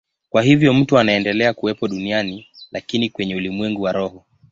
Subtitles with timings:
[0.29, 4.25] Kwa hiyo mtu anaendelea kuwepo duniani, lakini kwenye ulimwengu wa roho.